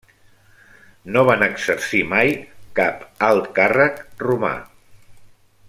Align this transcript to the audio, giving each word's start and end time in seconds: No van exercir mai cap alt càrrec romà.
No 1.15 1.21
van 1.27 1.45
exercir 1.47 2.01
mai 2.13 2.33
cap 2.79 3.05
alt 3.29 3.53
càrrec 3.61 4.03
romà. 4.27 4.55